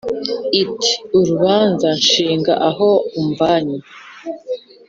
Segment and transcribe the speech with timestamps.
[0.61, 3.77] iti: urubanza nshinga aho umvanye